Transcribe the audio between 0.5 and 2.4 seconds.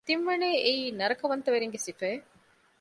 އެއީ ނަރަކަވަންތަވެރިންގެ ސިފައެއް